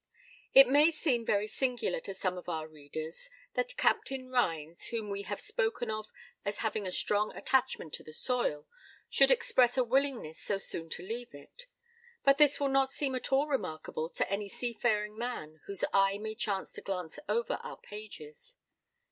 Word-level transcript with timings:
It 0.55 0.67
may 0.67 0.89
seem 0.89 1.27
very 1.27 1.45
singular 1.45 1.99
to 1.99 2.15
some 2.15 2.35
of 2.35 2.49
our 2.49 2.67
readers, 2.67 3.29
that 3.53 3.77
Captain 3.77 4.31
Rhines, 4.31 4.87
whom 4.87 5.11
we 5.11 5.21
have 5.21 5.39
spoken 5.39 5.91
of 5.91 6.07
as 6.43 6.57
having 6.65 6.87
a 6.87 6.91
strong 6.91 7.31
attachment 7.37 7.93
to 7.93 8.03
the 8.03 8.11
soil, 8.11 8.65
should 9.11 9.29
express 9.29 9.77
a 9.77 9.83
willingness 9.83 10.39
so 10.39 10.57
soon 10.57 10.89
to 10.89 11.05
leave 11.07 11.35
it. 11.35 11.67
But 12.23 12.39
this 12.39 12.59
will 12.59 12.69
not 12.69 12.89
seem 12.89 13.13
at 13.13 13.31
all 13.31 13.45
remarkable 13.45 14.09
to 14.09 14.27
any 14.27 14.49
seafaring 14.49 15.19
man 15.19 15.61
whose 15.67 15.85
eye 15.93 16.17
may 16.17 16.33
chance 16.33 16.71
to 16.73 16.81
glance 16.81 17.19
over 17.29 17.59
our 17.61 17.77
pages. 17.77 18.55